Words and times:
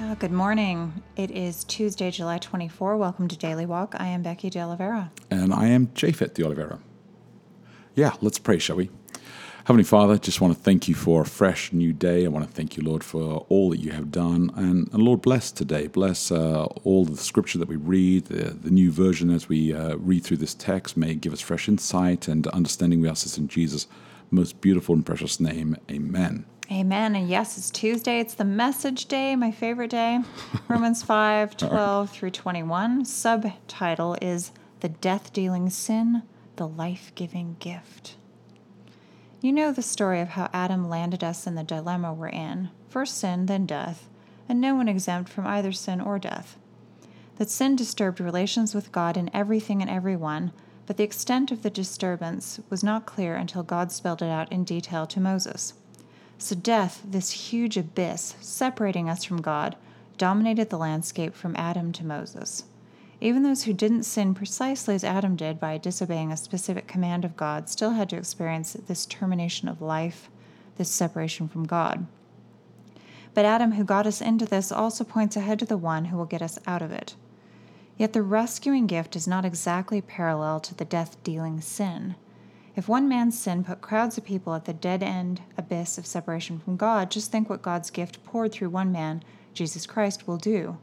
Uh, 0.00 0.14
good 0.14 0.32
morning. 0.32 1.02
It 1.14 1.30
is 1.30 1.62
Tuesday, 1.64 2.10
July 2.10 2.38
24. 2.38 2.96
Welcome 2.96 3.28
to 3.28 3.36
Daily 3.36 3.66
Walk. 3.66 3.94
I 3.98 4.06
am 4.06 4.22
Becky 4.22 4.48
De 4.48 4.58
Oliveira. 4.58 5.12
And 5.30 5.52
I 5.52 5.66
am 5.66 5.88
Japhet 5.88 6.32
De 6.32 6.42
Oliveira. 6.42 6.78
Yeah, 7.94 8.14
let's 8.22 8.38
pray, 8.38 8.58
shall 8.58 8.76
we? 8.76 8.88
Heavenly 9.64 9.84
Father, 9.84 10.16
just 10.16 10.40
want 10.40 10.56
to 10.56 10.58
thank 10.58 10.88
you 10.88 10.94
for 10.94 11.20
a 11.20 11.26
fresh 11.26 11.70
new 11.74 11.92
day. 11.92 12.24
I 12.24 12.28
want 12.28 12.46
to 12.46 12.50
thank 12.50 12.78
you, 12.78 12.82
Lord, 12.82 13.04
for 13.04 13.44
all 13.50 13.68
that 13.70 13.80
you 13.80 13.90
have 13.90 14.10
done. 14.10 14.50
And, 14.56 14.90
and 14.90 15.02
Lord, 15.02 15.20
bless 15.20 15.52
today. 15.52 15.86
Bless 15.86 16.32
uh, 16.32 16.64
all 16.64 17.04
the 17.04 17.18
scripture 17.18 17.58
that 17.58 17.68
we 17.68 17.76
read, 17.76 18.24
the, 18.24 18.52
the 18.54 18.70
new 18.70 18.90
version 18.90 19.28
as 19.28 19.50
we 19.50 19.74
uh, 19.74 19.96
read 19.96 20.24
through 20.24 20.38
this 20.38 20.54
text. 20.54 20.96
May 20.96 21.10
it 21.10 21.20
give 21.20 21.34
us 21.34 21.42
fresh 21.42 21.68
insight 21.68 22.26
and 22.26 22.46
understanding. 22.46 23.02
We 23.02 23.08
ask 23.10 23.24
this 23.24 23.36
in 23.36 23.48
Jesus' 23.48 23.86
most 24.30 24.62
beautiful 24.62 24.94
and 24.94 25.04
precious 25.04 25.40
name. 25.40 25.76
Amen. 25.90 26.46
Amen. 26.72 27.16
And 27.16 27.28
yes, 27.28 27.58
it's 27.58 27.68
Tuesday. 27.68 28.20
It's 28.20 28.34
the 28.34 28.44
message 28.44 29.06
day, 29.06 29.34
my 29.34 29.50
favorite 29.50 29.90
day. 29.90 30.20
Romans 30.68 31.02
5 31.02 31.56
12 31.56 32.10
through 32.10 32.30
21. 32.30 33.04
Subtitle 33.04 34.16
is 34.22 34.52
The 34.78 34.88
Death 34.88 35.32
Dealing 35.32 35.68
Sin, 35.68 36.22
the 36.54 36.68
Life 36.68 37.10
Giving 37.16 37.56
Gift. 37.58 38.14
You 39.40 39.52
know 39.52 39.72
the 39.72 39.82
story 39.82 40.20
of 40.20 40.28
how 40.28 40.48
Adam 40.52 40.88
landed 40.88 41.24
us 41.24 41.44
in 41.44 41.56
the 41.56 41.64
dilemma 41.64 42.14
we're 42.14 42.28
in 42.28 42.70
first 42.88 43.18
sin, 43.18 43.46
then 43.46 43.66
death, 43.66 44.08
and 44.48 44.60
no 44.60 44.76
one 44.76 44.88
exempt 44.88 45.28
from 45.28 45.48
either 45.48 45.72
sin 45.72 46.00
or 46.00 46.20
death. 46.20 46.56
That 47.38 47.50
sin 47.50 47.74
disturbed 47.74 48.20
relations 48.20 48.76
with 48.76 48.92
God 48.92 49.16
in 49.16 49.30
everything 49.34 49.80
and 49.80 49.90
everyone, 49.90 50.52
but 50.86 50.96
the 50.96 51.04
extent 51.04 51.50
of 51.50 51.62
the 51.62 51.70
disturbance 51.70 52.60
was 52.70 52.84
not 52.84 53.06
clear 53.06 53.34
until 53.34 53.64
God 53.64 53.90
spelled 53.90 54.22
it 54.22 54.28
out 54.28 54.52
in 54.52 54.62
detail 54.62 55.06
to 55.08 55.20
Moses. 55.20 55.74
So, 56.42 56.56
death, 56.56 57.02
this 57.04 57.50
huge 57.50 57.76
abyss 57.76 58.34
separating 58.40 59.10
us 59.10 59.24
from 59.24 59.42
God, 59.42 59.76
dominated 60.16 60.70
the 60.70 60.78
landscape 60.78 61.34
from 61.34 61.54
Adam 61.54 61.92
to 61.92 62.04
Moses. 62.04 62.64
Even 63.20 63.42
those 63.42 63.64
who 63.64 63.74
didn't 63.74 64.04
sin 64.04 64.32
precisely 64.32 64.94
as 64.94 65.04
Adam 65.04 65.36
did 65.36 65.60
by 65.60 65.76
disobeying 65.76 66.32
a 66.32 66.38
specific 66.38 66.88
command 66.88 67.26
of 67.26 67.36
God 67.36 67.68
still 67.68 67.90
had 67.90 68.08
to 68.08 68.16
experience 68.16 68.72
this 68.72 69.04
termination 69.04 69.68
of 69.68 69.82
life, 69.82 70.30
this 70.78 70.90
separation 70.90 71.46
from 71.46 71.66
God. 71.66 72.06
But 73.34 73.44
Adam, 73.44 73.72
who 73.72 73.84
got 73.84 74.06
us 74.06 74.22
into 74.22 74.46
this, 74.46 74.72
also 74.72 75.04
points 75.04 75.36
ahead 75.36 75.58
to 75.58 75.66
the 75.66 75.76
one 75.76 76.06
who 76.06 76.16
will 76.16 76.24
get 76.24 76.40
us 76.40 76.58
out 76.66 76.80
of 76.80 76.90
it. 76.90 77.16
Yet 77.98 78.14
the 78.14 78.22
rescuing 78.22 78.86
gift 78.86 79.14
is 79.14 79.28
not 79.28 79.44
exactly 79.44 80.00
parallel 80.00 80.60
to 80.60 80.74
the 80.74 80.86
death 80.86 81.22
dealing 81.22 81.60
sin. 81.60 82.14
If 82.76 82.88
one 82.88 83.08
man's 83.08 83.38
sin 83.38 83.64
put 83.64 83.80
crowds 83.80 84.16
of 84.16 84.24
people 84.24 84.54
at 84.54 84.64
the 84.64 84.72
dead 84.72 85.02
end 85.02 85.42
abyss 85.58 85.98
of 85.98 86.06
separation 86.06 86.58
from 86.60 86.76
God, 86.76 87.10
just 87.10 87.32
think 87.32 87.50
what 87.50 87.62
God's 87.62 87.90
gift 87.90 88.24
poured 88.24 88.52
through 88.52 88.70
one 88.70 88.92
man, 88.92 89.22
Jesus 89.54 89.86
Christ, 89.86 90.28
will 90.28 90.36
do. 90.36 90.78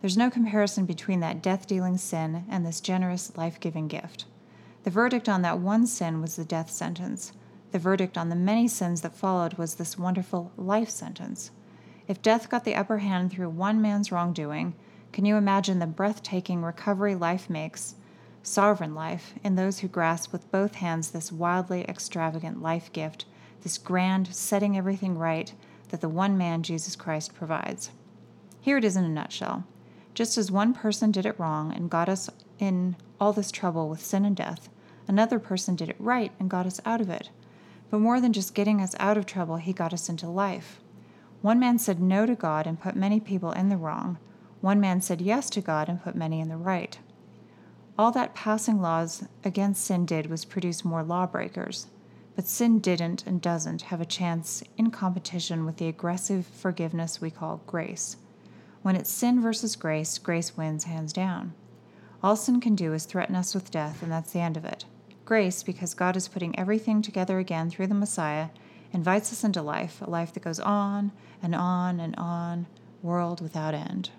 There's 0.00 0.16
no 0.16 0.30
comparison 0.30 0.86
between 0.86 1.20
that 1.20 1.42
death 1.42 1.66
dealing 1.66 1.96
sin 1.98 2.44
and 2.48 2.64
this 2.64 2.80
generous, 2.80 3.36
life 3.36 3.58
giving 3.58 3.88
gift. 3.88 4.24
The 4.84 4.90
verdict 4.90 5.28
on 5.28 5.42
that 5.42 5.58
one 5.58 5.86
sin 5.86 6.20
was 6.20 6.36
the 6.36 6.44
death 6.44 6.70
sentence. 6.70 7.32
The 7.72 7.78
verdict 7.80 8.16
on 8.16 8.28
the 8.28 8.36
many 8.36 8.68
sins 8.68 9.00
that 9.00 9.16
followed 9.16 9.54
was 9.54 9.74
this 9.74 9.98
wonderful 9.98 10.52
life 10.56 10.90
sentence. 10.90 11.50
If 12.06 12.22
death 12.22 12.48
got 12.48 12.64
the 12.64 12.76
upper 12.76 12.98
hand 12.98 13.32
through 13.32 13.50
one 13.50 13.82
man's 13.82 14.12
wrongdoing, 14.12 14.74
can 15.12 15.24
you 15.24 15.36
imagine 15.36 15.80
the 15.80 15.86
breathtaking 15.86 16.62
recovery 16.62 17.16
life 17.16 17.50
makes, 17.50 17.96
sovereign 18.46 18.94
life, 18.94 19.34
in 19.42 19.56
those 19.56 19.80
who 19.80 19.88
grasp 19.88 20.32
with 20.32 20.50
both 20.50 20.76
hands 20.76 21.10
this 21.10 21.32
wildly 21.32 21.84
extravagant 21.88 22.62
life 22.62 22.92
gift, 22.92 23.24
this 23.62 23.78
grand 23.78 24.34
setting 24.34 24.76
everything 24.76 25.18
right 25.18 25.52
that 25.88 26.00
the 26.00 26.08
one 26.08 26.38
man, 26.38 26.62
Jesus 26.62 26.96
Christ, 26.96 27.34
provides? 27.34 27.90
Here 28.60 28.78
it 28.78 28.84
is 28.84 28.96
in 28.96 29.04
a 29.04 29.08
nutshell. 29.08 29.64
Just 30.14 30.38
as 30.38 30.50
one 30.50 30.72
person 30.72 31.10
did 31.10 31.26
it 31.26 31.38
wrong 31.38 31.72
and 31.72 31.90
got 31.90 32.08
us 32.08 32.30
in 32.58 32.96
all 33.20 33.32
this 33.32 33.50
trouble 33.50 33.88
with 33.88 34.04
sin 34.04 34.24
and 34.24 34.36
death, 34.36 34.68
another 35.08 35.38
person 35.38 35.76
did 35.76 35.88
it 35.88 35.96
right 35.98 36.32
and 36.38 36.48
got 36.48 36.66
us 36.66 36.80
out 36.84 37.00
of 37.00 37.10
it. 37.10 37.30
But 37.90 37.98
more 37.98 38.20
than 38.20 38.32
just 38.32 38.54
getting 38.54 38.80
us 38.80 38.94
out 38.98 39.16
of 39.16 39.26
trouble, 39.26 39.56
he 39.56 39.72
got 39.72 39.92
us 39.92 40.08
into 40.08 40.28
life. 40.28 40.80
One 41.42 41.58
man 41.58 41.78
said 41.78 42.00
no 42.00 42.26
to 42.26 42.34
God 42.34 42.66
and 42.66 42.80
put 42.80 42.96
many 42.96 43.20
people 43.20 43.52
in 43.52 43.68
the 43.68 43.76
wrong. 43.76 44.18
One 44.60 44.80
man 44.80 45.00
said 45.00 45.20
yes 45.20 45.50
to 45.50 45.60
God 45.60 45.88
and 45.88 46.02
put 46.02 46.14
many 46.14 46.40
in 46.40 46.48
the 46.48 46.56
right. 46.56 46.98
All 47.98 48.12
that 48.12 48.34
passing 48.34 48.82
laws 48.82 49.24
against 49.42 49.84
sin 49.84 50.04
did 50.04 50.26
was 50.26 50.44
produce 50.44 50.84
more 50.84 51.02
lawbreakers. 51.02 51.86
But 52.34 52.46
sin 52.46 52.78
didn't 52.78 53.26
and 53.26 53.40
doesn't 53.40 53.82
have 53.82 54.02
a 54.02 54.04
chance 54.04 54.62
in 54.76 54.90
competition 54.90 55.64
with 55.64 55.78
the 55.78 55.88
aggressive 55.88 56.46
forgiveness 56.46 57.20
we 57.20 57.30
call 57.30 57.62
grace. 57.66 58.18
When 58.82 58.96
it's 58.96 59.10
sin 59.10 59.40
versus 59.40 59.74
grace, 59.74 60.18
grace 60.18 60.56
wins 60.56 60.84
hands 60.84 61.14
down. 61.14 61.54
All 62.22 62.36
sin 62.36 62.60
can 62.60 62.74
do 62.74 62.92
is 62.92 63.06
threaten 63.06 63.34
us 63.34 63.54
with 63.54 63.70
death, 63.70 64.02
and 64.02 64.12
that's 64.12 64.32
the 64.32 64.40
end 64.40 64.58
of 64.58 64.66
it. 64.66 64.84
Grace, 65.24 65.62
because 65.62 65.94
God 65.94 66.16
is 66.16 66.28
putting 66.28 66.56
everything 66.58 67.00
together 67.00 67.38
again 67.38 67.70
through 67.70 67.86
the 67.86 67.94
Messiah, 67.94 68.48
invites 68.92 69.32
us 69.32 69.42
into 69.42 69.62
life, 69.62 70.02
a 70.02 70.10
life 70.10 70.34
that 70.34 70.44
goes 70.44 70.60
on 70.60 71.12
and 71.42 71.54
on 71.54 71.98
and 71.98 72.14
on, 72.16 72.66
world 73.02 73.40
without 73.40 73.74
end. 73.74 74.10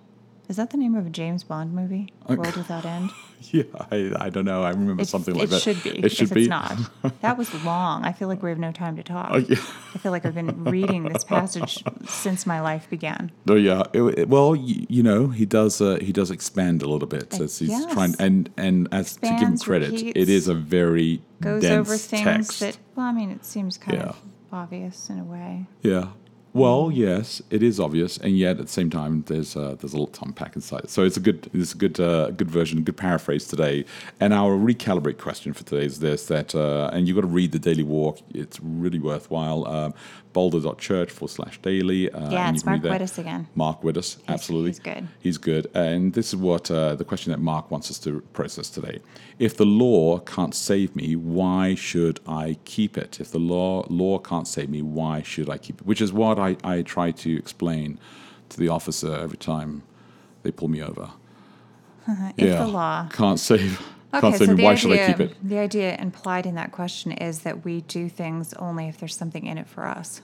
Is 0.49 0.55
that 0.55 0.69
the 0.69 0.77
name 0.77 0.95
of 0.95 1.05
a 1.05 1.09
James 1.09 1.43
Bond 1.43 1.73
movie? 1.73 2.13
World 2.29 2.55
Without 2.55 2.85
End? 2.95 3.09
yeah, 3.51 3.63
I, 3.91 4.13
I 4.17 4.29
don't 4.29 4.45
know. 4.45 4.63
I 4.63 4.69
remember 4.69 4.93
It's- 5.01 5.09
something 5.09 5.35
like 5.35 5.45
it 5.45 5.49
that. 5.49 5.61
should 5.61 5.83
be. 5.83 5.89
It 6.05 6.11
should 6.11 6.33
be. 6.33 6.41
It's 6.43 6.49
not. 6.49 6.77
That 7.21 7.37
was 7.37 7.53
long. 7.65 8.05
I 8.05 8.13
feel 8.13 8.27
like 8.29 8.41
we 8.41 8.49
have 8.49 8.59
no 8.59 8.71
time 8.71 8.95
to 8.95 9.03
talk. 9.03 9.29
Oh, 9.31 9.37
yeah. 9.37 9.57
I 9.93 9.97
feel 9.97 10.11
like 10.13 10.25
I've 10.25 10.35
been 10.35 10.63
reading 10.63 11.03
this 11.03 11.23
passage 11.25 11.83
since 12.07 12.45
my 12.45 12.61
life 12.61 12.89
began. 12.89 13.31
Oh 13.49 13.55
yeah. 13.55 13.83
It, 13.93 14.01
it- 14.19 14.29
well, 14.29 14.55
you, 14.55 14.85
you 14.87 15.03
know, 15.03 15.27
he 15.27 15.45
does. 15.45 15.81
Uh, 15.81 15.97
he 16.01 16.13
does 16.13 16.31
expand 16.31 16.81
a 16.81 16.87
little 16.89 17.07
bit 17.07 17.39
as 17.41 17.59
he's 17.59 17.69
yes. 17.69 17.91
trying, 17.93 18.15
and 18.19 18.49
and 18.55 18.87
as 18.93 19.15
to 19.15 19.21
give 19.21 19.39
him 19.39 19.57
credit, 19.57 19.93
it 19.93 20.05
repeats, 20.07 20.29
is 20.29 20.47
a 20.47 20.53
very 20.55 21.21
Goes 21.41 21.61
dense 21.63 21.87
over 21.87 21.97
things 21.97 22.23
text. 22.23 22.59
that, 22.61 22.77
well, 22.95 23.05
I 23.07 23.11
mean, 23.11 23.31
it 23.31 23.43
seems 23.45 23.77
kind 23.77 23.97
Yeah. 23.97 24.07
of 24.09 24.21
obvious 24.53 25.09
in 25.09 25.19
a 25.19 25.23
way. 25.25 25.65
Yeah. 25.81 26.07
Well, 26.57 26.89
yes, 26.91 27.39
it 27.51 27.61
is 27.61 27.79
obvious, 27.79 28.17
and 28.17 28.35
yet 28.35 28.59
at 28.59 28.65
the 28.65 28.71
same 28.71 28.89
time, 28.89 29.23
there's 29.27 29.55
uh, 29.55 29.75
there's 29.79 29.93
a 29.93 29.99
lot 29.99 30.13
to 30.13 30.25
unpack 30.25 30.55
inside. 30.55 30.89
So 30.89 31.03
it's 31.03 31.15
a 31.15 31.19
good 31.19 31.47
it's 31.53 31.75
a 31.75 31.77
good 31.77 31.99
uh, 31.99 32.31
good 32.31 32.49
version, 32.49 32.81
good 32.81 32.97
paraphrase 32.97 33.47
today. 33.47 33.85
And 34.19 34.33
our 34.33 34.57
recalibrate 34.57 35.19
question 35.19 35.53
for 35.53 35.63
today 35.63 35.85
is 35.85 35.99
this: 35.99 36.25
that 36.25 36.55
uh, 36.55 36.89
and 36.91 37.07
you've 37.07 37.13
got 37.13 37.21
to 37.21 37.27
read 37.27 37.51
the 37.51 37.59
daily 37.59 37.83
walk. 37.83 38.21
It's 38.33 38.59
really 38.59 38.97
worthwhile. 38.97 39.93
Boulder.church 40.37 41.09
forward 41.11 41.31
slash 41.31 41.55
daily. 41.63 42.11
Uh, 42.11 42.29
Yeah, 42.29 42.49
it's 42.51 42.57
you 42.57 42.63
can 42.63 42.73
read 42.73 42.83
Mark. 42.83 43.01
Witas 43.01 43.17
again. 43.17 43.47
Mark 43.55 43.81
Witas, 43.81 44.17
absolutely. 44.27 44.69
he's 44.69 44.79
good. 44.79 45.07
He's 45.19 45.37
good. 45.39 45.65
And 45.73 46.13
this 46.13 46.27
is 46.27 46.35
what 46.35 46.69
uh, 46.69 46.93
the 46.95 47.03
question 47.11 47.31
that 47.31 47.39
Mark 47.39 47.71
wants 47.71 47.89
us 47.89 47.97
to 48.05 48.21
process 48.33 48.69
today. 48.69 48.99
If 49.39 49.57
the 49.57 49.65
law 49.65 50.19
can't 50.19 50.53
save 50.53 50.95
me, 50.95 51.15
why 51.15 51.73
should 51.73 52.19
I 52.27 52.57
keep 52.65 52.99
it? 53.03 53.19
If 53.19 53.31
the 53.31 53.39
law 53.39 53.85
law 53.89 54.19
can't 54.19 54.47
save 54.47 54.69
me, 54.69 54.81
why 54.83 55.15
should 55.31 55.49
I 55.49 55.57
keep 55.57 55.81
it? 55.81 55.87
Which 55.87 56.01
is 56.01 56.13
what 56.13 56.37
I, 56.37 56.55
I 56.63 56.75
try 56.83 57.09
to 57.23 57.31
explain 57.43 57.97
to 58.49 58.57
the 58.63 58.69
officer 58.77 59.11
every 59.15 59.37
time 59.53 59.71
they 60.43 60.51
pull 60.51 60.67
me 60.75 60.81
over. 60.83 61.09
If 62.37 62.57
the 62.59 62.67
law. 62.67 63.07
can't 63.21 63.39
save 63.39 63.81
Okay, 64.13 64.37
so 64.37 64.45
the 64.45 64.55
why 64.63 64.71
idea, 64.71 64.77
should 64.77 64.91
I 64.99 65.07
keep 65.07 65.19
it? 65.19 65.31
the 65.53 65.57
idea 65.67 65.89
implied 66.07 66.45
in 66.45 66.55
that 66.55 66.71
question 66.71 67.11
is 67.11 67.35
that 67.41 67.65
we 67.65 67.81
do 67.81 68.07
things 68.21 68.53
only 68.67 68.85
if 68.87 68.95
there's 68.99 69.17
something 69.23 69.45
in 69.51 69.57
it 69.57 69.67
for 69.67 69.83
us. 69.99 70.21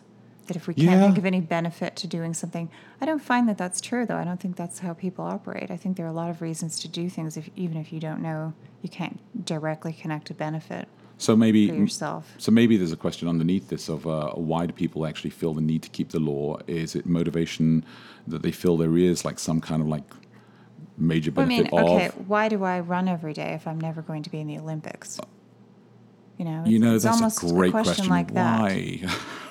That 0.47 0.57
if 0.57 0.67
we 0.67 0.73
can't 0.73 0.99
Yeah. 0.99 1.05
think 1.05 1.17
of 1.17 1.25
any 1.25 1.39
benefit 1.39 1.95
to 1.97 2.07
doing 2.07 2.33
something, 2.33 2.69
I 2.99 3.05
don't 3.05 3.21
find 3.21 3.47
that 3.47 3.57
that's 3.57 3.79
true 3.79 4.05
though. 4.05 4.17
I 4.17 4.25
don't 4.25 4.39
think 4.41 4.55
that's 4.57 4.79
how 4.79 4.93
people 4.93 5.23
operate. 5.23 5.71
I 5.71 5.77
think 5.77 5.95
there 5.95 6.05
are 6.05 6.09
a 6.09 6.13
lot 6.13 6.29
of 6.29 6.41
reasons 6.41 6.79
to 6.81 6.87
do 6.89 7.09
things, 7.09 7.37
if, 7.37 7.49
even 7.55 7.77
if 7.77 7.93
you 7.93 7.99
don't 8.01 8.21
know, 8.21 8.53
you 8.81 8.89
can't 8.89 9.19
directly 9.45 9.93
connect 9.93 10.29
a 10.29 10.33
benefit 10.33 10.87
So 11.17 11.37
maybe 11.37 11.59
yourself. 11.59 12.33
So 12.37 12.51
maybe 12.51 12.75
there's 12.75 12.91
a 12.91 12.97
question 12.97 13.29
underneath 13.29 13.69
this 13.69 13.87
of 13.87 14.05
uh, 14.05 14.31
why 14.31 14.65
do 14.65 14.73
people 14.73 15.05
actually 15.05 15.29
feel 15.29 15.53
the 15.53 15.61
need 15.61 15.81
to 15.83 15.89
keep 15.89 16.09
the 16.09 16.19
law? 16.19 16.57
Is 16.67 16.93
it 16.95 17.05
motivation 17.05 17.85
that 18.27 18.41
they 18.41 18.51
feel 18.51 18.75
there 18.75 18.97
is 18.97 19.23
like 19.23 19.39
some 19.39 19.61
kind 19.61 19.81
of 19.81 19.87
like 19.87 20.03
major 20.97 21.31
benefit? 21.31 21.71
I 21.73 21.77
mean, 21.77 21.87
okay, 21.87 22.05
of? 22.07 22.27
why 22.27 22.49
do 22.49 22.65
I 22.65 22.81
run 22.81 23.07
every 23.07 23.31
day 23.33 23.53
if 23.53 23.65
I'm 23.65 23.79
never 23.79 24.01
going 24.01 24.23
to 24.23 24.29
be 24.29 24.39
in 24.41 24.47
the 24.47 24.57
Olympics? 24.57 25.17
You 26.37 26.45
know, 26.45 26.63
You 26.65 26.79
know, 26.79 26.95
it's 26.95 27.05
that's 27.05 27.15
almost 27.15 27.43
a 27.43 27.47
great 27.47 27.71
question, 27.71 28.07
question. 28.07 28.09
like 28.09 28.33
that. 28.33 29.09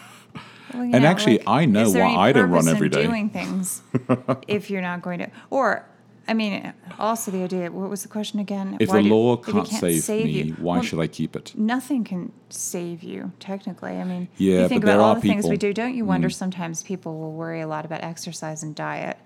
Well, 0.72 0.82
And 0.82 0.92
know, 0.92 1.04
actually, 1.04 1.38
like, 1.38 1.48
I 1.48 1.64
know 1.66 1.90
why 1.90 2.14
I 2.16 2.32
don't 2.32 2.50
run 2.50 2.68
every 2.68 2.88
day. 2.88 3.06
Doing 3.06 3.30
things 3.30 3.82
if 4.48 4.70
you're 4.70 4.80
not 4.82 5.02
going 5.02 5.18
to, 5.20 5.30
or 5.50 5.86
I 6.28 6.34
mean, 6.34 6.72
also 6.98 7.30
the 7.30 7.42
idea. 7.42 7.70
What 7.72 7.90
was 7.90 8.02
the 8.02 8.08
question 8.08 8.38
again? 8.38 8.76
If 8.80 8.90
Why 8.90 9.02
the 9.02 9.08
law 9.08 9.34
it 9.34 9.44
can't, 9.44 9.66
save, 10.02 10.24
me, 10.24 10.30
you- 10.42 10.54
why 10.54 10.76
Well, 10.76 10.82
should 10.84 11.00
I 11.00 11.08
keep 11.08 11.34
it? 11.34 11.52
Nothing 11.56 12.04
can 12.04 12.32
save 12.48 13.02
you, 13.02 13.32
technically. 13.40 13.96
I 13.98 14.04
mean, 14.04 14.28
Yeah, 14.36 14.62
you 14.62 14.68
think 14.68 14.84
about 14.84 15.00
all 15.00 15.14
the 15.16 15.20
things 15.20 15.48
we 15.48 15.56
do. 15.56 15.72
Don't 15.72 15.94
you 15.94 16.04
wonder 16.04 16.28
Mm. 16.28 16.32
sometimes 16.34 16.82
people 16.84 17.18
will 17.18 17.32
worry 17.32 17.60
a 17.60 17.66
lot 17.66 17.84
about 17.84 18.02
exercise 18.04 18.62
and 18.62 18.74
diet? 18.74 19.18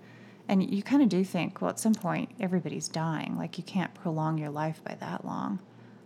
And 0.49 0.63
you 0.73 0.83
kind 0.83 1.03
of 1.03 1.09
do 1.09 1.23
think, 1.25 1.61
well, 1.61 1.71
at 1.71 1.79
some 1.81 1.95
point, 1.95 2.31
everybody's 2.41 2.89
dying. 2.89 3.37
Like, 3.37 3.59
you 3.59 3.65
can't 3.65 3.93
prolong 3.95 4.39
your 4.39 4.51
life 4.51 4.81
by 4.85 4.95
that 5.01 5.25
long. 5.25 5.59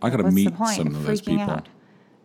I 0.02 0.08
got 0.10 0.16
to 0.16 0.30
meet 0.30 0.56
some 0.56 0.86
of 0.88 0.96
of 0.96 1.02
those 1.04 1.20
people. 1.20 1.42
out 1.42 1.68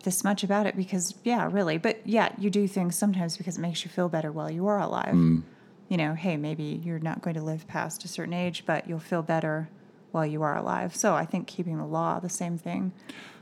this 0.06 0.24
much 0.24 0.42
about 0.42 0.66
it? 0.66 0.74
Because, 0.74 1.14
yeah, 1.22 1.46
really. 1.52 1.76
But 1.76 2.00
yeah, 2.06 2.32
you 2.38 2.48
do 2.48 2.66
things 2.66 2.96
sometimes 2.96 3.36
because 3.36 3.58
it 3.58 3.60
makes 3.60 3.84
you 3.84 3.90
feel 3.90 4.08
better 4.08 4.32
while 4.32 4.50
you 4.50 4.66
are 4.66 4.80
alive. 4.80 5.14
Mm. 5.14 5.42
You 5.90 5.98
know, 5.98 6.14
hey, 6.14 6.38
maybe 6.38 6.80
you're 6.82 6.98
not 6.98 7.20
going 7.20 7.34
to 7.34 7.42
live 7.42 7.68
past 7.68 8.04
a 8.04 8.08
certain 8.08 8.32
age, 8.32 8.64
but 8.64 8.88
you'll 8.88 8.98
feel 8.98 9.22
better 9.22 9.68
while 10.12 10.24
you 10.24 10.42
are 10.42 10.56
alive. 10.56 10.96
So 10.96 11.14
I 11.14 11.26
think 11.26 11.46
keeping 11.46 11.76
the 11.76 11.84
law, 11.84 12.18
the 12.18 12.30
same 12.30 12.56
thing 12.56 12.92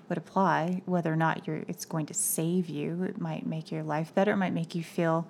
would 0.08 0.19
apply. 0.19 0.82
Whether 0.87 1.12
or 1.12 1.16
not 1.16 1.46
you're, 1.46 1.64
it's 1.69 1.84
going 1.84 2.06
to 2.06 2.14
save 2.14 2.69
you, 2.69 3.05
it 3.05 3.20
might 3.20 3.46
make 3.46 3.70
your 3.70 3.84
life 3.84 4.12
better. 4.12 4.32
It 4.32 4.38
might 4.38 4.52
make 4.52 4.75
you 4.75 4.82
feel 4.82 5.28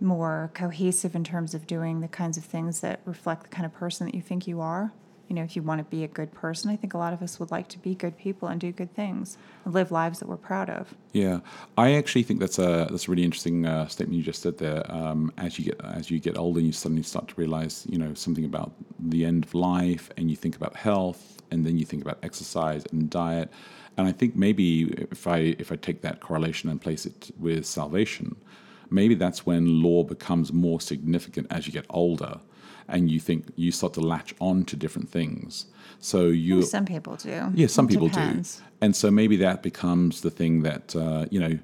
more 0.00 0.50
cohesive 0.54 1.16
in 1.16 1.24
terms 1.24 1.54
of 1.54 1.66
doing 1.66 2.00
the 2.00 2.08
kinds 2.08 2.36
of 2.36 2.44
things 2.44 2.80
that 2.80 3.00
reflect 3.04 3.42
the 3.42 3.48
kind 3.48 3.66
of 3.66 3.74
person 3.74 4.06
that 4.06 4.14
you 4.14 4.22
think 4.22 4.46
you 4.46 4.60
are. 4.60 4.92
You 5.28 5.34
know, 5.34 5.42
if 5.42 5.56
you 5.56 5.62
want 5.62 5.78
to 5.78 5.84
be 5.84 6.04
a 6.04 6.08
good 6.08 6.32
person, 6.32 6.70
I 6.70 6.76
think 6.76 6.94
a 6.94 6.98
lot 6.98 7.12
of 7.12 7.20
us 7.20 7.40
would 7.40 7.50
like 7.50 7.68
to 7.68 7.78
be 7.78 7.94
good 7.94 8.16
people 8.16 8.48
and 8.48 8.60
do 8.60 8.70
good 8.70 8.94
things 8.94 9.36
and 9.64 9.74
live 9.74 9.90
lives 9.90 10.20
that 10.20 10.28
we're 10.28 10.36
proud 10.36 10.70
of. 10.70 10.94
Yeah, 11.12 11.40
I 11.76 11.94
actually 11.94 12.22
think 12.22 12.40
that's 12.40 12.58
a 12.58 12.86
that's 12.90 13.08
a 13.08 13.10
really 13.10 13.24
interesting 13.24 13.66
uh, 13.66 13.88
statement 13.88 14.16
you 14.16 14.22
just 14.22 14.42
said 14.42 14.58
there. 14.58 14.90
Um, 14.90 15.32
as 15.36 15.58
you 15.58 15.64
get 15.64 15.80
as 15.84 16.10
you 16.10 16.20
get 16.20 16.38
older, 16.38 16.60
you 16.60 16.72
suddenly 16.72 17.02
start 17.02 17.28
to 17.28 17.34
realize 17.36 17.86
you 17.88 17.98
know 17.98 18.14
something 18.14 18.44
about 18.44 18.72
the 18.98 19.24
end 19.24 19.44
of 19.44 19.54
life, 19.54 20.10
and 20.16 20.30
you 20.30 20.36
think 20.36 20.54
about 20.56 20.76
health, 20.76 21.42
and 21.50 21.66
then 21.66 21.76
you 21.76 21.84
think 21.84 22.02
about 22.02 22.18
exercise 22.22 22.84
and 22.92 23.10
diet. 23.10 23.50
And 23.96 24.06
I 24.06 24.12
think 24.12 24.36
maybe 24.36 24.84
if 25.10 25.26
I 25.26 25.56
if 25.58 25.72
I 25.72 25.76
take 25.76 26.02
that 26.02 26.20
correlation 26.20 26.70
and 26.70 26.80
place 26.80 27.06
it 27.06 27.30
with 27.38 27.64
salvation, 27.66 28.36
maybe 28.90 29.14
that's 29.14 29.44
when 29.46 29.82
law 29.82 30.02
becomes 30.04 30.52
more 30.52 30.80
significant 30.80 31.46
as 31.50 31.66
you 31.66 31.72
get 31.72 31.86
older, 31.90 32.40
and 32.88 33.10
you 33.10 33.18
think 33.20 33.46
you 33.56 33.72
start 33.72 33.92
to 33.94 34.00
latch 34.00 34.34
on 34.40 34.64
to 34.64 34.76
different 34.76 35.08
things. 35.08 35.66
So 35.98 36.26
you 36.26 36.62
Some 36.62 36.84
people 36.84 37.16
do. 37.16 37.50
yeah, 37.54 37.66
some 37.66 37.86
It 37.86 37.88
people 37.90 38.08
depends. 38.08 38.56
do. 38.56 38.62
And 38.82 38.94
so 38.94 39.10
maybe 39.10 39.36
that 39.36 39.62
becomes 39.62 40.20
the 40.20 40.30
thing 40.30 40.62
that, 40.62 40.94
uh, 40.94 41.26
you 41.30 41.40
know, 41.40 41.58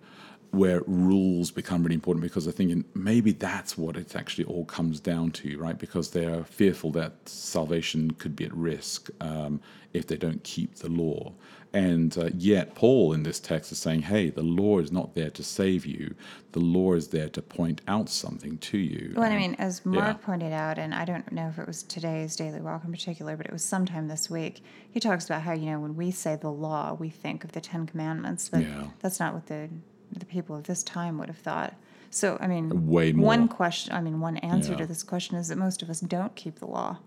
where 0.53 0.83
rules 0.87 1.51
become 1.51 1.83
really 1.83 1.95
important 1.95 2.23
because 2.23 2.45
they're 2.45 2.53
thinking 2.53 2.85
maybe 2.95 3.33
that's 3.33 3.77
what 3.79 3.97
it 3.97 4.15
actually 4.15 4.45
all 4.45 4.67
comes 4.67 5.01
down 5.01 5.31
to, 5.31 5.59
right? 5.59 5.79
Because 5.79 6.11
they're 6.11 6.45
fearful 6.45 6.91
that 6.93 7.15
salvation 7.27 8.11
could 8.13 8.37
be 8.37 8.45
at 8.45 8.55
risk 8.55 9.09
um, 9.23 9.61
if 9.95 10.07
they 10.07 10.17
don't 10.17 10.45
keep 10.45 10.77
the 10.77 10.91
law. 10.91 11.33
And 11.73 12.17
uh, 12.19 12.29
yet, 12.37 12.75
Paul 12.75 13.15
in 13.15 13.23
this 13.23 13.41
text 13.41 13.73
is 13.73 13.79
saying, 13.79 14.03
hey, 14.03 14.29
the 14.29 14.43
law 14.43 14.79
is 14.79 14.93
not 14.93 15.15
there 15.15 15.31
to 15.31 15.43
save 15.43 15.87
you, 15.87 16.15
the 16.53 16.61
law 16.61 16.93
is 16.93 17.09
there 17.09 17.31
to 17.31 17.41
point 17.41 17.81
out 17.89 18.11
something 18.11 18.59
to 18.59 18.77
you. 18.77 19.15
Well, 19.17 19.33
I 19.33 19.39
mean, 19.39 19.55
as 19.55 19.87
Mark 19.87 20.19
yeah. 20.21 20.27
pointed 20.27 20.53
out, 20.53 20.79
and 20.79 20.95
I 20.95 21.07
don't 21.07 21.33
know 21.33 21.49
if 21.49 21.59
it 21.59 21.67
was 21.67 21.83
today's 21.83 22.37
Daily 22.37 22.61
Walk 22.61 22.85
in 22.85 22.91
particular, 22.91 23.39
but 23.39 23.47
it 23.47 23.53
was 23.55 23.65
sometime 23.65 24.09
this 24.09 24.29
week, 24.29 24.63
he 24.91 25.01
talks 25.01 25.25
about 25.25 25.41
how, 25.41 25.55
you 25.55 25.65
know, 25.65 25.81
when 25.81 25.97
we 25.97 26.11
say 26.11 26.37
the 26.37 26.51
law, 26.51 26.93
we 26.93 27.09
think 27.09 27.43
of 27.43 27.53
the 27.53 27.61
Ten 27.63 27.87
Commandments, 27.87 28.51
but 28.51 28.61
Yeah. 28.61 28.89
that's 29.01 29.19
not 29.19 29.33
what 29.33 29.47
the, 29.47 29.71
the 30.21 30.27
people 30.27 30.57
of 30.57 30.65
this 30.65 30.83
time 30.83 31.19
would 31.19 31.29
have 31.29 31.39
thought. 31.39 31.75
So, 32.11 32.37
I 32.41 32.47
mean, 32.47 32.87
Way 32.89 33.13
one 33.13 33.49
question, 33.49 33.95
I 33.95 34.01
mean, 34.03 34.21
one 34.21 34.37
answer 34.39 34.73
Yeah. 34.73 34.79
to 34.79 34.87
this 34.87 35.03
question 35.03 35.37
is 35.37 35.49
that 35.49 35.57
most 35.57 35.83
of 35.83 35.89
us 35.89 36.01
don't 36.01 36.35
keep 36.35 36.57
the 36.59 36.67
law. 36.67 36.99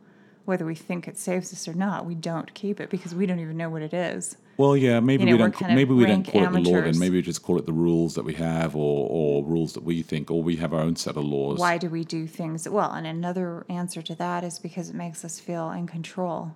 Whether 0.45 0.65
we 0.65 0.75
think 0.75 1.07
it 1.07 1.17
saves 1.17 1.51
us 1.53 1.67
or 1.67 1.73
not, 1.73 2.05
we 2.05 2.13
don't 2.15 2.53
keep 2.53 2.79
it 2.79 2.89
because 2.91 3.15
we 3.15 3.25
don't 3.25 3.39
even 3.39 3.57
know 3.57 3.69
what 3.69 3.81
it 3.81 3.93
is. 3.93 4.37
Well, 4.57 4.77
yeah, 4.77 4.99
maybe 4.99 5.25
You 5.25 5.33
we 5.33 5.37
don't. 5.39 5.61
Maybe 5.61 5.93
we 5.93 6.05
don't 6.05 6.23
call 6.23 6.43
it 6.45 6.51
the 6.51 6.59
law. 6.59 6.81
Then 6.81 6.97
maybe 6.99 7.17
we 7.17 7.21
just 7.23 7.41
call 7.43 7.57
it 7.57 7.65
the 7.65 7.73
rules 7.73 8.13
that 8.15 8.23
we 8.23 8.35
have, 8.35 8.75
or 8.75 9.07
or 9.09 9.43
rules 9.43 9.73
that 9.73 9.83
we 9.83 10.01
think, 10.01 10.29
or 10.31 10.41
we 10.43 10.55
have 10.57 10.71
our 10.73 10.79
own 10.81 10.95
set 10.95 11.17
of 11.17 11.25
laws. 11.25 11.59
Why 11.59 11.77
do 11.77 11.89
we 11.89 12.03
do 12.03 12.25
things? 12.27 12.69
Well, 12.69 12.91
and 12.91 13.05
another 13.07 13.65
answer 13.69 14.01
to 14.03 14.15
that 14.15 14.43
is 14.43 14.59
because 14.59 14.89
it 14.89 14.95
makes 14.95 15.25
us 15.25 15.39
feel 15.39 15.71
in 15.71 15.87
control. 15.87 16.53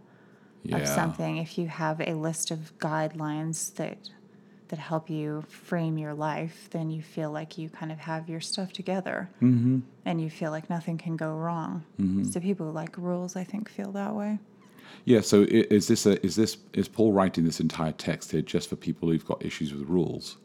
yeah. 0.64 0.78
of 0.78 0.88
something 0.88 1.38
if 1.38 1.58
you 1.58 1.68
have 1.68 2.00
a 2.02 2.14
list 2.14 2.52
of 2.52 2.78
guidelines 2.80 3.74
that 3.76 3.98
that 4.70 4.80
help 4.80 5.10
you 5.10 5.44
frame 5.48 5.98
your 5.98 6.14
life 6.14 6.68
then 6.72 6.90
you 6.90 7.02
feel 7.02 7.32
like 7.32 7.58
you 7.58 7.70
kind 7.70 7.92
of 7.92 8.00
have 8.00 8.30
your 8.30 8.40
stuff 8.42 8.72
together 8.72 9.30
mm-hmm. 9.42 9.80
and 10.06 10.22
you 10.22 10.30
feel 10.30 10.52
like 10.52 10.70
nothing 10.70 10.98
can 10.98 11.16
go 11.16 11.32
wrong 11.34 11.84
Mm-hmm. 12.00 12.24
so 12.24 12.40
people 12.40 12.66
who 12.68 12.72
like 12.72 12.98
rules 12.98 13.36
i 13.36 13.44
think 13.44 13.70
feel 13.70 13.92
that 13.94 14.14
way 14.16 14.40
Yeah. 15.06 15.22
So 15.22 15.46
is 15.50 15.88
this 15.88 16.06
a, 16.06 16.14
is 16.26 16.36
this 16.36 16.58
is 16.74 16.88
Paul 16.88 17.14
writing 17.14 17.46
this 17.46 17.60
entire 17.60 17.94
text 17.94 18.32
here 18.32 18.42
just 18.42 18.70
for 18.70 18.76
people 18.76 19.10
who've 19.10 19.26
got 19.26 19.44
issues 19.46 19.72
with 19.74 19.84
rules, 19.88 20.38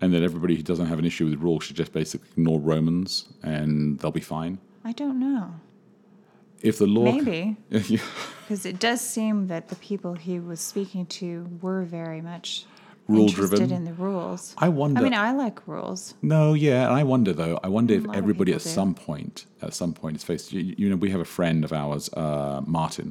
and 0.00 0.12
that 0.14 0.22
everybody 0.22 0.54
who 0.56 0.62
doesn't 0.62 0.86
have 0.86 0.98
an 0.98 1.04
issue 1.04 1.26
with 1.28 1.38
rules 1.40 1.64
should 1.64 1.76
just 1.76 1.92
basically 1.92 2.28
ignore 2.36 2.60
Romans 2.60 3.28
and 3.42 3.98
they'll 3.98 4.10
be 4.10 4.20
fine? 4.36 4.58
i 4.84 4.92
don't 4.92 5.18
know 5.20 5.54
If 6.62 6.78
the 6.78 6.86
law, 6.86 7.04
maybe 7.12 7.56
because 8.42 8.64
it 8.66 8.78
does 8.78 9.00
seem 9.00 9.46
that 9.48 9.68
the 9.68 9.76
people 9.76 10.14
he 10.14 10.38
was 10.40 10.60
speaking 10.60 11.06
to 11.20 11.28
were 11.60 11.82
very 11.84 12.20
much 12.20 12.64
Rule 13.16 13.28
driven. 13.28 13.70
in 13.72 13.84
the 13.84 13.94
rules 13.94 14.54
I 14.66 14.68
wonder. 14.68 15.00
i 15.00 15.02
mean 15.04 15.14
i 15.14 15.32
like 15.44 15.58
rules 15.66 16.14
No, 16.22 16.42
yeah, 16.54 16.86
and 16.86 16.94
I 17.00 17.02
wonder 17.12 17.32
though. 17.32 17.56
I 17.66 17.68
wonder 17.68 17.94
if 17.94 18.04
everybody 18.20 18.52
at 18.52 18.62
do. 18.62 18.68
some 18.78 18.92
point, 18.94 19.46
at 19.66 19.74
some 19.74 19.92
point, 20.00 20.16
is 20.18 20.24
faced. 20.24 20.52
You, 20.52 20.62
you 20.80 20.86
know, 20.90 20.96
we 20.96 21.10
have 21.10 21.20
a 21.28 21.30
friend 21.38 21.58
of 21.64 21.72
ours, 21.82 22.04
uh, 22.24 22.60
Martin, 22.78 23.08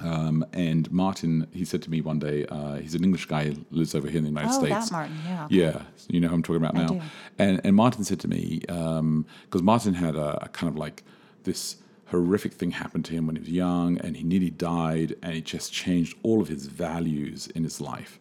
um, 0.00 0.44
and 0.52 0.90
Martin. 0.90 1.46
He 1.52 1.64
said 1.64 1.82
to 1.82 1.90
me 1.90 2.00
one 2.00 2.18
day, 2.18 2.38
uh, 2.46 2.74
he's 2.76 2.94
an 2.94 3.04
English 3.04 3.26
guy, 3.26 3.54
lives 3.70 3.94
over 3.94 4.08
here 4.08 4.18
in 4.18 4.24
the 4.24 4.30
United 4.30 4.50
oh 4.54 4.58
States. 4.64 4.88
that 4.88 4.92
martin 4.92 5.16
yeah 5.26 5.46
Yeah, 5.60 5.82
you 6.08 6.20
know 6.20 6.28
who 6.28 6.34
I'm 6.36 6.42
talking 6.42 6.62
about 6.64 6.76
I 6.76 6.82
now. 6.82 6.88
do. 6.88 7.00
And 7.38 7.60
and 7.64 7.74
Martin 7.76 8.04
said 8.04 8.20
to 8.20 8.28
me 8.28 8.60
because 8.60 9.62
Martin 9.62 9.94
had 9.94 10.14
a, 10.16 10.44
a 10.44 10.48
kind 10.48 10.68
of 10.72 10.76
like 10.76 11.02
this 11.44 11.76
horrific 12.06 12.52
thing 12.52 12.72
happened 12.72 13.04
to 13.06 13.12
him 13.16 13.26
when 13.26 13.36
he 13.36 13.40
was 13.40 13.48
young, 13.48 13.98
and 13.98 14.16
he 14.16 14.22
nearly 14.22 14.50
died, 14.50 15.14
and 15.22 15.32
it 15.34 15.44
just 15.44 15.72
changed 15.72 16.14
all 16.22 16.40
of 16.42 16.48
his 16.48 16.66
values 16.66 17.46
in 17.56 17.62
his 17.64 17.80
life. 17.80 18.18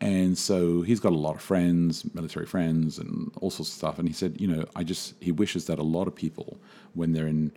And 0.00 0.38
so 0.38 0.82
he's 0.82 1.00
got 1.00 1.12
a 1.12 1.16
lot 1.16 1.34
of 1.34 1.42
friends, 1.42 2.04
military 2.14 2.46
friends, 2.46 2.98
and 2.98 3.32
all 3.40 3.50
sorts 3.50 3.70
of 3.70 3.76
stuff. 3.76 3.98
And 3.98 4.06
he 4.08 4.14
said, 4.14 4.40
you 4.40 4.46
know, 4.46 4.64
I 4.76 4.84
just 4.84 5.14
he 5.20 5.32
wishes 5.32 5.66
that 5.66 5.78
a 5.78 5.82
lot 5.82 6.06
of 6.06 6.14
people, 6.14 6.58
when 6.94 7.12
they're 7.12 7.26
in 7.26 7.50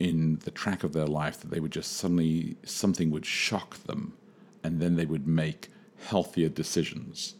in 0.00 0.38
the 0.44 0.50
track 0.50 0.82
of 0.82 0.92
their 0.92 1.06
life, 1.06 1.40
that 1.40 1.50
they 1.50 1.60
would 1.60 1.70
just 1.72 1.98
suddenly 1.98 2.56
something 2.64 3.10
would 3.10 3.26
shock 3.26 3.76
them, 3.84 4.14
and 4.62 4.80
then 4.80 4.96
they 4.96 5.04
would 5.06 5.26
make 5.28 5.68
healthier 6.08 6.48
decisions. 6.48 7.34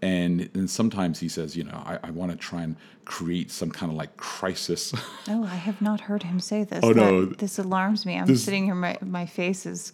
And 0.00 0.48
and 0.54 0.68
sometimes 0.70 1.20
he 1.20 1.28
says, 1.28 1.54
you 1.54 1.64
know, 1.64 1.80
I, 1.84 1.98
I 2.02 2.10
want 2.10 2.32
to 2.32 2.36
try 2.38 2.62
and 2.62 2.76
create 3.04 3.50
some 3.50 3.70
kind 3.70 3.92
of 3.92 3.96
like 3.98 4.16
crisis. 4.16 4.92
Oh, 5.28 5.44
I 5.44 5.54
have 5.54 5.80
not 5.82 6.00
heard 6.00 6.22
him 6.24 6.40
say 6.40 6.64
this. 6.64 6.80
Oh, 6.82 6.92
That- 6.94 6.96
no. 7.12 7.24
This 7.26 7.58
alarms 7.58 8.04
me. 8.06 8.16
I'm 8.18 8.26
This- 8.26 8.42
sitting 8.42 8.64
here, 8.64 8.74
my, 8.74 8.96
my 9.02 9.26
face 9.26 9.66
is. 9.66 9.92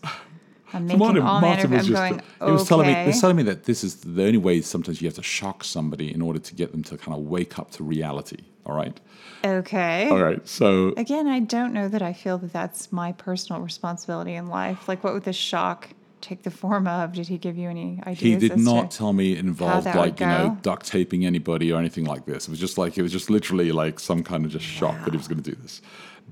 I'm 0.72 0.86
making 0.86 0.98
Martin, 0.98 1.22
all 1.22 1.40
manner 1.40 1.64
of. 1.64 1.70
was 1.70 1.80
I'm 1.80 1.86
just, 1.86 2.10
going. 2.10 2.22
he 2.44 2.52
was 2.52 2.68
telling 2.68 2.86
me, 2.86 2.94
he 2.94 3.06
was 3.06 3.20
telling 3.20 3.36
me 3.36 3.42
that 3.44 3.64
this 3.64 3.82
is 3.82 3.96
the 3.96 4.24
only 4.24 4.38
way 4.38 4.60
sometimes 4.60 5.00
you 5.00 5.08
have 5.08 5.14
to 5.16 5.22
shock 5.22 5.64
somebody 5.64 6.12
in 6.12 6.20
order 6.20 6.38
to 6.38 6.54
get 6.54 6.72
them 6.72 6.82
to 6.84 6.96
kind 6.96 7.16
of 7.16 7.24
wake 7.24 7.58
up 7.58 7.70
to 7.72 7.84
reality. 7.84 8.44
All 8.66 8.74
right. 8.74 8.98
Okay. 9.44 10.08
All 10.08 10.22
right. 10.22 10.46
So 10.46 10.92
Again, 10.96 11.26
I 11.26 11.40
don't 11.40 11.72
know 11.72 11.88
that 11.88 12.02
I 12.02 12.12
feel 12.12 12.38
that 12.38 12.52
that's 12.52 12.92
my 12.92 13.12
personal 13.12 13.62
responsibility 13.62 14.34
in 14.34 14.48
life. 14.48 14.88
Like, 14.88 15.02
what 15.02 15.14
would 15.14 15.24
the 15.24 15.32
shock 15.32 15.88
take 16.20 16.42
the 16.42 16.50
form 16.50 16.86
of? 16.86 17.12
Did 17.12 17.28
he 17.28 17.38
give 17.38 17.56
you 17.56 17.70
any 17.70 18.00
ideas? 18.06 18.42
he 18.42 18.48
did 18.48 18.58
not 18.58 18.90
tell 18.90 19.12
me 19.12 19.32
it 19.32 19.38
involved 19.38 19.86
like 19.86 20.20
you 20.20 20.26
know 20.26 20.58
duct 20.62 20.86
taping 20.86 21.24
anybody 21.24 21.72
or 21.72 21.78
anything 21.78 22.04
like 22.04 22.26
this. 22.26 22.46
It 22.46 22.50
was 22.50 22.60
just 22.60 22.78
like 22.78 22.98
it 22.98 23.02
was 23.02 23.12
just 23.12 23.30
literally 23.30 23.72
like 23.72 23.98
some 24.00 24.22
kind 24.22 24.44
of 24.44 24.50
just 24.50 24.64
shock 24.64 25.02
that 25.04 25.12
he 25.12 25.16
was 25.16 25.28
going 25.28 25.42
to 25.42 25.50
do 25.50 25.56
this. 25.62 25.80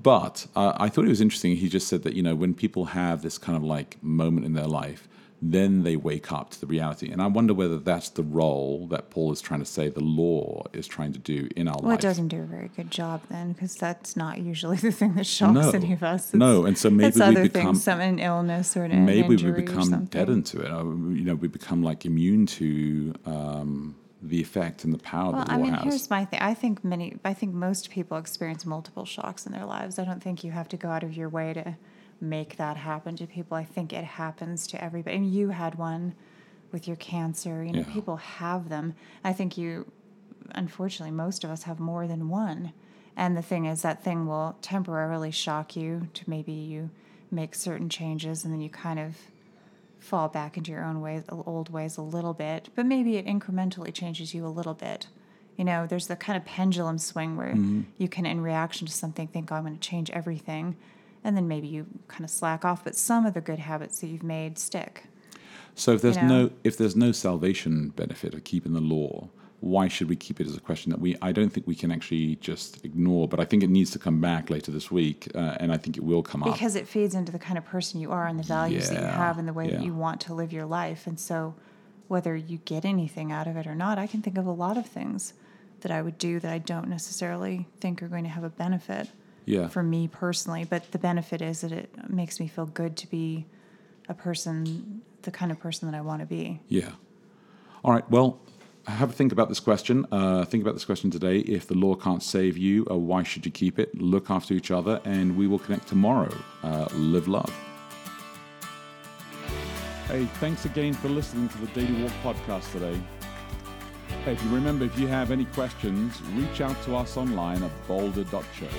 But 0.01 0.47
uh, 0.55 0.73
I 0.77 0.89
thought 0.89 1.05
it 1.05 1.09
was 1.09 1.21
interesting. 1.21 1.55
He 1.55 1.69
just 1.69 1.87
said 1.87 2.03
that 2.03 2.13
you 2.13 2.21
know 2.23 2.35
when 2.35 2.53
people 2.53 2.85
have 2.85 3.21
this 3.21 3.37
kind 3.37 3.57
of 3.57 3.63
like 3.63 3.97
moment 4.03 4.45
in 4.45 4.53
their 4.53 4.67
life, 4.67 5.07
then 5.41 5.83
they 5.83 5.95
wake 5.95 6.31
up 6.31 6.49
to 6.51 6.59
the 6.59 6.65
reality. 6.67 7.11
And 7.11 7.21
I 7.21 7.27
wonder 7.27 7.53
whether 7.53 7.77
that's 7.77 8.09
the 8.09 8.23
role 8.23 8.87
that 8.87 9.09
Paul 9.11 9.31
is 9.31 9.41
trying 9.41 9.59
to 9.59 9.65
say 9.65 9.87
the 9.89 9.99
law 10.03 10.63
is 10.73 10.87
trying 10.87 11.13
to 11.13 11.19
do 11.19 11.47
in 11.55 11.67
our 11.67 11.75
well, 11.79 11.89
life. 11.91 11.99
it 11.99 12.01
doesn't 12.01 12.29
do 12.29 12.41
a 12.41 12.45
very 12.45 12.69
good 12.75 12.89
job 12.89 13.21
then, 13.29 13.53
because 13.53 13.75
that's 13.75 14.15
not 14.15 14.39
usually 14.39 14.77
the 14.87 14.91
thing 14.91 15.13
that 15.15 15.25
shocks 15.25 15.53
No. 15.53 15.69
any 15.71 15.93
of 15.93 16.01
us. 16.03 16.33
No, 16.33 16.65
and 16.65 16.77
so 16.77 16.89
maybe 16.89 17.07
it's 17.09 17.19
we 17.19 17.33
become- 17.49 17.49
things, 17.73 17.83
some 17.83 17.99
an 17.99 18.19
illness 18.19 18.75
or 18.75 18.83
an 18.85 19.05
maybe 19.05 19.35
we 19.35 19.51
become 19.51 20.05
dead 20.05 20.29
into 20.29 20.61
it. 20.61 20.71
Uh, 20.71 20.83
you 20.85 21.23
know, 21.23 21.35
we 21.35 21.47
become 21.47 21.83
like 21.83 22.05
immune 22.05 22.45
to 22.47 23.13
um, 23.25 23.95
the 24.21 24.41
effect 24.41 24.83
and 24.83 24.93
the 24.93 24.97
power 24.97 25.31
Well, 25.31 25.39
that 25.41 25.47
the 25.47 25.53
I 25.53 25.57
law 25.57 25.63
mean, 25.63 25.73
has. 25.73 25.83
here's 25.83 26.09
my 26.09 26.25
thing. 26.25 26.39
I 26.41 26.53
think 26.53 26.83
many, 26.83 27.17
I 27.23 27.33
think 27.33 27.53
most 27.53 27.89
people 27.89 28.17
experience 28.17 28.65
multiple 28.65 29.05
shocks 29.05 29.45
in 29.45 29.51
their 29.51 29.65
lives. 29.65 29.99
I 29.99 30.05
don't 30.05 30.21
think 30.23 30.43
you 30.43 30.51
have 30.51 30.67
to 30.69 30.77
go 30.77 30.89
out 30.89 31.03
of 31.03 31.15
your 31.15 31.29
way 31.29 31.53
to 31.53 31.77
make 32.19 32.57
that 32.57 32.77
happen 32.77 33.15
to 33.17 33.27
people. 33.27 33.55
I 33.55 33.63
think 33.63 33.93
it 33.93 34.03
happens 34.03 34.65
to 34.67 34.83
everybody. 34.83 35.15
I 35.17 35.19
mean, 35.19 35.31
you 35.31 35.49
had 35.49 35.75
one 35.75 36.15
with 36.71 36.87
your 36.87 36.97
cancer. 36.97 37.63
You 37.63 37.71
know, 37.73 37.79
Yeah. 37.87 37.93
people 37.93 38.15
have 38.17 38.69
them. 38.69 38.95
I 39.23 39.33
think 39.33 39.55
you, 39.57 39.85
unfortunately, 40.55 41.15
most 41.15 41.43
of 41.43 41.49
us 41.49 41.63
have 41.63 41.79
more 41.79 42.07
than 42.07 42.29
one. 42.29 42.73
And 43.15 43.35
the 43.37 43.41
thing 43.41 43.65
is, 43.65 43.81
that 43.83 44.03
thing 44.03 44.27
will 44.27 44.57
temporarily 44.61 45.31
shock 45.31 45.75
you 45.75 46.07
to 46.15 46.29
maybe 46.29 46.51
you 46.51 46.89
make 47.31 47.55
certain 47.55 47.89
changes 47.89 48.43
and 48.45 48.53
then 48.53 48.61
you 48.61 48.69
kind 48.69 48.99
of 48.99 49.15
fall 49.99 50.27
back 50.27 50.57
into 50.57 50.71
your 50.71 50.83
own 50.83 51.01
ways, 51.01 51.23
old 51.29 51.69
ways 51.69 51.97
a 51.97 52.01
little 52.01 52.33
bit, 52.33 52.69
but 52.75 52.85
maybe 52.85 53.17
it 53.17 53.25
incrementally 53.25 53.93
changes 53.93 54.33
you 54.33 54.45
a 54.45 54.49
little 54.49 54.73
bit. 54.73 55.07
You 55.57 55.65
know, 55.65 55.87
there's 55.87 56.07
the 56.07 56.15
kind 56.15 56.37
of 56.37 56.45
pendulum 56.45 56.97
swing 56.99 57.35
where 57.35 57.49
Mm-hmm. 57.49 57.81
you 57.97 58.07
can, 58.07 58.25
in 58.25 58.41
reaction 58.41 58.85
to 58.87 58.93
something, 58.93 59.27
think, 59.27 59.51
oh, 59.51 59.55
I'm 59.55 59.63
going 59.63 59.73
to 59.73 59.79
change 59.79 60.09
everything. 60.11 60.75
And 61.23 61.35
then 61.35 61.47
maybe 61.47 61.67
you 61.67 61.87
kind 62.07 62.23
of 62.23 62.29
slack 62.29 62.63
off, 62.63 62.83
but 62.83 62.95
some 62.95 63.25
of 63.25 63.33
the 63.33 63.41
good 63.41 63.59
habits 63.59 63.99
that 63.99 64.07
you've 64.07 64.23
made 64.23 64.59
stick. 64.59 65.05
So 65.73 65.93
if 65.93 66.01
there's 66.01 66.17
know? 66.17 66.27
no 66.27 66.51
if 66.63 66.77
there's 66.77 66.95
no 66.95 67.11
salvation 67.11 67.89
benefit 67.89 68.33
of 68.33 68.43
keeping 68.43 68.73
the 68.73 68.81
law, 68.81 69.29
why 69.59 69.87
should 69.87 70.07
we 70.07 70.15
keep 70.15 70.39
it 70.39 70.45
as 70.45 70.55
a 70.55 70.59
question 70.59 70.91
that 70.91 70.99
we 70.99 71.15
I 71.21 71.31
don't 71.31 71.49
think 71.49 71.65
we 71.65 71.75
can 71.75 71.91
actually 71.91 72.35
just 72.35 72.83
ignore. 72.85 73.27
But 73.27 73.39
I 73.39 73.45
think 73.45 73.63
it 73.63 73.69
needs 73.69 73.91
to 73.91 73.99
come 73.99 74.21
back 74.21 74.49
later 74.49 74.71
this 74.71 74.91
week, 74.91 75.29
uh, 75.33 75.57
and 75.59 75.71
I 75.71 75.77
think 75.77 75.97
it 75.97 76.03
will 76.03 76.21
come 76.21 76.43
up. 76.43 76.53
because 76.53 76.75
it 76.75 76.87
feeds 76.87 77.15
into 77.15 77.31
the 77.31 77.39
kind 77.39 77.57
of 77.57 77.65
person 77.65 77.99
you 77.99 78.11
are 78.11 78.27
and 78.27 78.39
the 78.39 78.43
values 78.43 78.89
that 78.89 79.01
you 79.01 79.07
have 79.07 79.39
and 79.39 79.47
the 79.47 79.53
way 79.53 79.65
yeah. 79.65 79.77
that 79.77 79.83
you 79.83 79.93
want 79.93 80.21
to 80.21 80.33
live 80.33 80.53
your 80.53 80.65
life. 80.65 81.07
And 81.07 81.19
so, 81.19 81.55
whether 82.07 82.35
you 82.35 82.59
get 82.65 82.85
anything 82.85 83.31
out 83.31 83.47
of 83.47 83.57
it 83.57 83.65
or 83.65 83.75
not, 83.75 83.97
I 83.97 84.07
can 84.07 84.21
think 84.21 84.37
of 84.37 84.45
a 84.45 84.51
lot 84.51 84.77
of 84.77 84.85
things 84.85 85.33
that 85.81 85.91
I 85.91 86.01
would 86.01 86.17
do 86.17 86.39
that 86.39 86.51
I 86.51 86.59
don't 86.59 86.87
necessarily 86.87 87.67
think 87.79 88.01
are 88.01 88.07
going 88.07 88.23
to 88.23 88.29
have 88.29 88.43
a 88.43 88.49
benefit 88.49 89.09
yeah. 89.45 89.67
for 89.67 89.83
me 89.83 90.07
personally. 90.07 90.65
But 90.65 90.91
the 90.91 90.99
benefit 90.99 91.41
is 91.41 91.61
that 91.61 91.71
it 91.71 92.09
makes 92.09 92.39
me 92.39 92.47
feel 92.47 92.65
good 92.67 92.95
to 92.97 93.07
be 93.07 93.45
a 94.07 94.13
person, 94.13 95.01
the 95.23 95.31
kind 95.31 95.51
of 95.51 95.59
person 95.59 95.89
that 95.89 95.97
I 95.97 96.01
want 96.01 96.21
to 96.21 96.25
be. 96.25 96.61
Yeah. 96.67 96.91
All 97.83 97.93
right. 97.93 98.09
Well, 98.09 98.39
have 98.91 99.09
a 99.09 99.13
think 99.13 99.31
about 99.31 99.49
this 99.49 99.59
question. 99.59 100.05
Uh, 100.11 100.45
think 100.45 100.63
about 100.63 100.73
this 100.73 100.85
question 100.85 101.11
today. 101.11 101.39
If 101.39 101.67
the 101.67 101.75
law 101.75 101.95
can't 101.95 102.23
save 102.23 102.57
you, 102.57 102.85
uh, 102.89 102.95
why 102.95 103.23
should 103.23 103.45
you 103.45 103.51
keep 103.51 103.79
it? 103.79 103.93
Look 103.99 104.29
after 104.29 104.53
each 104.53 104.71
other, 104.71 105.01
and 105.03 105.35
we 105.35 105.47
will 105.47 105.59
connect 105.59 105.87
tomorrow. 105.87 106.33
Uh, 106.63 106.87
live 106.93 107.27
love. 107.27 107.53
Hey, 110.07 110.25
thanks 110.35 110.63
again 110.63 110.93
for 110.93 111.09
listening 111.09 111.49
to 111.49 111.57
the 111.57 111.67
Daily 111.67 112.01
Walk 112.01 112.13
podcast 112.23 112.71
today. 112.71 112.97
Hey, 114.23 114.33
if 114.33 114.43
you 114.43 114.49
remember, 114.49 114.85
if 114.85 114.97
you 114.97 115.07
have 115.07 115.31
any 115.31 115.45
questions, 115.45 116.21
reach 116.33 116.61
out 116.61 116.81
to 116.83 116.95
us 116.95 117.17
online 117.17 117.61
at 117.63 117.87
boulder.church. 117.87 118.71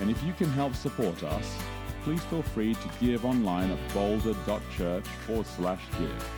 And 0.00 0.10
if 0.10 0.22
you 0.22 0.34
can 0.34 0.50
help 0.50 0.74
support 0.74 1.22
us, 1.24 1.56
please 2.04 2.22
feel 2.24 2.42
free 2.42 2.74
to 2.74 2.90
give 3.00 3.24
online 3.24 3.70
at 3.70 3.94
boulder.church 3.94 5.06
forward 5.26 5.46
slash 5.46 5.80
give. 5.98 6.30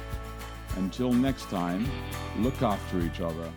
Until 0.78 1.12
next 1.12 1.50
time, 1.50 1.85
look 2.38 2.62
after 2.62 3.00
each 3.00 3.20
other. 3.20 3.50